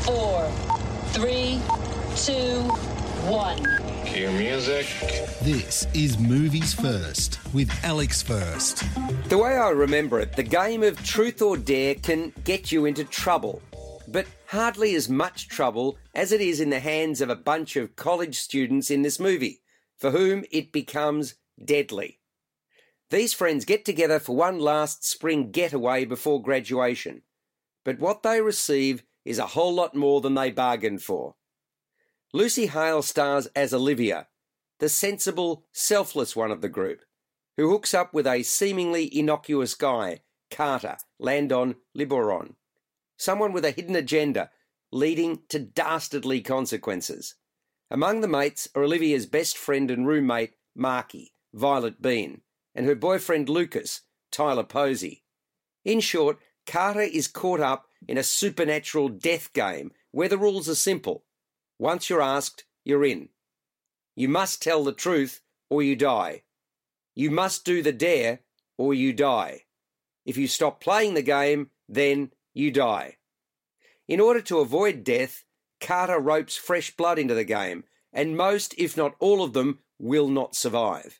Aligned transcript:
Five, 0.00 0.06
four, 0.06 0.50
three, 1.08 1.60
two, 2.16 2.62
one. 3.28 3.58
Cue 4.06 4.30
music. 4.30 4.86
This 5.42 5.86
is 5.94 6.18
Movies 6.18 6.72
First 6.72 7.38
with 7.52 7.70
Alex 7.84 8.22
First. 8.22 8.84
The 9.28 9.36
way 9.36 9.56
I 9.56 9.70
remember 9.70 10.20
it, 10.20 10.36
the 10.36 10.42
game 10.42 10.82
of 10.82 11.02
truth 11.04 11.42
or 11.42 11.56
dare 11.56 11.96
can 11.96 12.32
get 12.44 12.72
you 12.72 12.86
into 12.86 13.04
trouble, 13.04 13.62
but 14.08 14.26
hardly 14.46 14.94
as 14.94 15.08
much 15.08 15.48
trouble 15.48 15.98
as 16.14 16.32
it 16.32 16.40
is 16.40 16.60
in 16.60 16.70
the 16.70 16.80
hands 16.80 17.20
of 17.20 17.28
a 17.28 17.36
bunch 17.36 17.76
of 17.76 17.96
college 17.96 18.38
students 18.38 18.90
in 18.90 19.02
this 19.02 19.20
movie, 19.20 19.60
for 19.98 20.12
whom 20.12 20.44
it 20.50 20.72
becomes 20.72 21.34
deadly. 21.62 22.20
These 23.10 23.34
friends 23.34 23.64
get 23.64 23.84
together 23.84 24.18
for 24.18 24.36
one 24.36 24.58
last 24.58 25.04
spring 25.04 25.50
getaway 25.50 26.04
before 26.04 26.42
graduation, 26.42 27.22
but 27.84 27.98
what 27.98 28.22
they 28.22 28.40
receive 28.40 29.02
is 29.24 29.38
a 29.38 29.48
whole 29.48 29.74
lot 29.74 29.94
more 29.94 30.20
than 30.20 30.34
they 30.34 30.50
bargained 30.50 31.02
for. 31.02 31.34
Lucy 32.32 32.66
Hale 32.66 33.02
stars 33.02 33.46
as 33.56 33.74
Olivia, 33.74 34.28
the 34.78 34.88
sensible, 34.88 35.66
selfless 35.72 36.36
one 36.36 36.50
of 36.50 36.60
the 36.60 36.68
group, 36.68 37.02
who 37.56 37.68
hooks 37.70 37.92
up 37.92 38.14
with 38.14 38.26
a 38.26 38.42
seemingly 38.42 39.14
innocuous 39.16 39.74
guy, 39.74 40.20
Carter 40.50 40.96
Landon 41.18 41.76
Liboiron, 41.96 42.54
someone 43.16 43.52
with 43.52 43.64
a 43.64 43.72
hidden 43.72 43.96
agenda 43.96 44.50
leading 44.92 45.40
to 45.48 45.58
dastardly 45.58 46.40
consequences. 46.40 47.34
Among 47.90 48.20
the 48.20 48.28
mates 48.28 48.68
are 48.74 48.82
Olivia's 48.82 49.26
best 49.26 49.58
friend 49.58 49.90
and 49.90 50.06
roommate, 50.06 50.54
Markie, 50.74 51.32
Violett 51.54 52.00
Beane, 52.00 52.42
and 52.74 52.86
her 52.86 52.94
boyfriend 52.94 53.48
Lucas, 53.48 54.02
Tyler 54.30 54.64
Posey. 54.64 55.24
In 55.84 56.00
short, 56.00 56.38
Carter 56.66 57.00
is 57.00 57.26
caught 57.26 57.60
up 57.60 57.86
in 58.08 58.18
a 58.18 58.22
supernatural 58.22 59.08
death 59.08 59.52
game 59.52 59.92
where 60.10 60.28
the 60.28 60.38
rules 60.38 60.68
are 60.68 60.74
simple. 60.74 61.24
Once 61.78 62.10
you're 62.10 62.22
asked, 62.22 62.64
you're 62.84 63.04
in. 63.04 63.28
You 64.16 64.28
must 64.28 64.62
tell 64.62 64.84
the 64.84 64.92
truth 64.92 65.40
or 65.68 65.82
you 65.82 65.96
die. 65.96 66.42
You 67.14 67.30
must 67.30 67.64
do 67.64 67.82
the 67.82 67.92
dare 67.92 68.40
or 68.76 68.94
you 68.94 69.12
die. 69.12 69.64
If 70.24 70.36
you 70.36 70.48
stop 70.48 70.80
playing 70.80 71.14
the 71.14 71.22
game, 71.22 71.70
then 71.88 72.32
you 72.54 72.70
die. 72.70 73.16
In 74.08 74.20
order 74.20 74.40
to 74.42 74.58
avoid 74.58 75.04
death, 75.04 75.44
Carter 75.80 76.18
ropes 76.18 76.56
fresh 76.56 76.94
blood 76.96 77.18
into 77.18 77.34
the 77.34 77.44
game, 77.44 77.84
and 78.12 78.36
most, 78.36 78.74
if 78.76 78.96
not 78.96 79.14
all 79.18 79.42
of 79.42 79.52
them, 79.52 79.78
will 79.98 80.28
not 80.28 80.54
survive. 80.54 81.19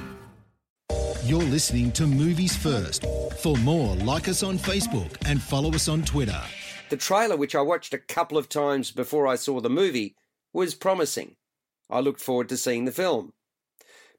You're 1.23 1.43
listening 1.43 1.91
to 1.91 2.07
Movies 2.07 2.55
First. 2.55 3.05
For 3.41 3.55
more, 3.57 3.95
like 3.97 4.27
us 4.27 4.41
on 4.41 4.57
Facebook 4.57 5.17
and 5.27 5.39
follow 5.39 5.71
us 5.71 5.87
on 5.87 6.01
Twitter. 6.01 6.41
The 6.89 6.97
trailer, 6.97 7.37
which 7.37 7.53
I 7.53 7.61
watched 7.61 7.93
a 7.93 7.99
couple 7.99 8.39
of 8.39 8.49
times 8.49 8.89
before 8.89 9.27
I 9.27 9.35
saw 9.35 9.61
the 9.61 9.69
movie, 9.69 10.15
was 10.51 10.73
promising. 10.73 11.35
I 11.91 11.99
looked 11.99 12.21
forward 12.21 12.49
to 12.49 12.57
seeing 12.57 12.85
the 12.85 12.91
film. 12.91 13.33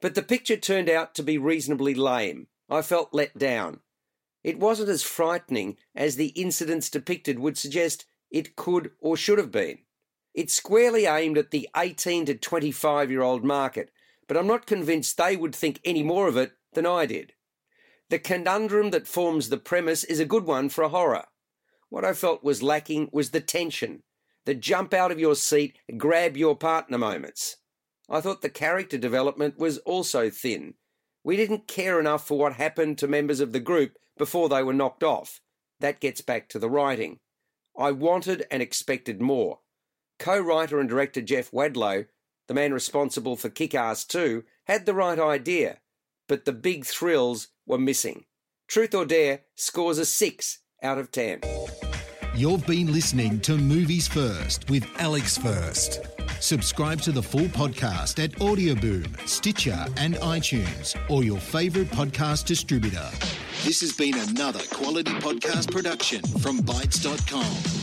But 0.01 0.15
the 0.15 0.23
picture 0.23 0.55
turned 0.55 0.89
out 0.89 1.13
to 1.15 1.23
be 1.23 1.37
reasonably 1.37 1.93
lame. 1.93 2.47
I 2.69 2.81
felt 2.81 3.13
let 3.13 3.37
down. 3.37 3.81
It 4.41 4.57
wasn't 4.57 4.87
as 4.87 5.03
frightening 5.03 5.75
as 5.93 6.15
the 6.15 6.27
incidents 6.27 6.89
depicted 6.89 7.37
would 7.37 7.57
suggest 7.57 8.05
it 8.31 8.55
could 8.55 8.91
or 9.01 9.17
should 9.17 9.39
have 9.39 9.51
been. 9.51 9.79
It's 10.33 10.53
squarely 10.53 11.05
aimed 11.05 11.37
at 11.37 11.51
the 11.51 11.67
18 11.75 12.27
to 12.27 12.35
25 12.35 13.11
year 13.11 13.21
old 13.21 13.43
market, 13.43 13.91
but 14.27 14.37
I'm 14.37 14.47
not 14.47 14.65
convinced 14.65 15.17
they 15.17 15.35
would 15.35 15.55
think 15.55 15.79
any 15.83 16.03
more 16.03 16.27
of 16.27 16.37
it 16.37 16.53
than 16.73 16.85
I 16.85 17.05
did. 17.05 17.33
The 18.09 18.19
conundrum 18.19 18.91
that 18.91 19.07
forms 19.07 19.49
the 19.49 19.57
premise 19.57 20.03
is 20.03 20.19
a 20.19 20.25
good 20.25 20.45
one 20.45 20.69
for 20.69 20.83
a 20.83 20.89
horror. 20.89 21.25
What 21.89 22.05
I 22.05 22.13
felt 22.13 22.43
was 22.43 22.63
lacking 22.63 23.09
was 23.11 23.31
the 23.31 23.39
tension, 23.39 24.03
the 24.45 24.55
jump 24.55 24.93
out 24.93 25.11
of 25.11 25.19
your 25.19 25.35
seat, 25.35 25.77
grab 25.97 26.35
your 26.35 26.55
partner 26.55 26.97
moments. 26.97 27.57
I 28.09 28.21
thought 28.21 28.41
the 28.41 28.49
character 28.49 28.97
development 28.97 29.57
was 29.57 29.77
also 29.79 30.29
thin. 30.29 30.73
We 31.23 31.37
didn't 31.37 31.67
care 31.67 31.99
enough 31.99 32.27
for 32.27 32.37
what 32.37 32.53
happened 32.53 32.97
to 32.97 33.07
members 33.07 33.39
of 33.39 33.53
the 33.53 33.59
group 33.59 33.93
before 34.17 34.49
they 34.49 34.61
were 34.61 34.73
knocked 34.73 35.03
off. 35.03 35.39
That 35.79 36.01
gets 36.01 36.21
back 36.21 36.49
to 36.49 36.59
the 36.59 36.69
writing. 36.69 37.19
I 37.77 37.91
wanted 37.91 38.45
and 38.51 38.61
expected 38.61 39.21
more. 39.21 39.59
Co 40.19 40.39
writer 40.39 40.79
and 40.79 40.89
director 40.89 41.21
Jeff 41.21 41.51
Wadlow, 41.51 42.05
the 42.47 42.53
man 42.53 42.73
responsible 42.73 43.35
for 43.35 43.49
Kick 43.49 43.75
Ass 43.75 44.05
2, 44.05 44.43
had 44.65 44.85
the 44.85 44.93
right 44.93 45.19
idea 45.19 45.79
but 46.27 46.45
the 46.45 46.53
big 46.53 46.85
thrills 46.85 47.49
were 47.65 47.77
missing. 47.77 48.25
Truth 48.67 48.95
or 48.95 49.05
Dare 49.05 49.41
scores 49.55 49.97
a 49.97 50.05
6 50.05 50.59
out 50.81 50.97
of 50.97 51.11
10. 51.11 51.41
You've 52.35 52.65
been 52.65 52.91
listening 52.91 53.39
to 53.41 53.57
Movies 53.57 54.07
First 54.07 54.69
with 54.69 54.87
Alex 54.97 55.37
First. 55.37 56.01
Subscribe 56.39 56.99
to 57.01 57.11
the 57.11 57.21
full 57.21 57.45
podcast 57.45 58.21
at 58.23 58.31
Audioboom, 58.37 59.27
Stitcher, 59.27 59.85
and 59.97 60.15
iTunes, 60.15 60.97
or 61.09 61.23
your 61.23 61.39
favorite 61.39 61.89
podcast 61.89 62.45
distributor. 62.45 63.07
This 63.63 63.81
has 63.81 63.93
been 63.93 64.17
another 64.17 64.61
quality 64.71 65.11
podcast 65.11 65.71
production 65.71 66.21
from 66.39 66.57
Bites.com. 66.61 67.82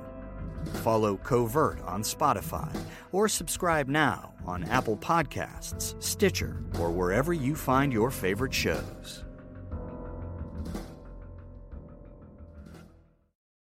Follow 0.83 1.17
Covert 1.17 1.79
on 1.81 2.01
Spotify 2.03 2.73
or 3.11 3.27
subscribe 3.27 3.87
now 3.87 4.33
on 4.45 4.63
Apple 4.65 4.97
Podcasts, 4.97 6.01
Stitcher, 6.01 6.63
or 6.79 6.91
wherever 6.91 7.33
you 7.33 7.55
find 7.55 7.91
your 7.91 8.11
favorite 8.11 8.53
shows. 8.53 9.23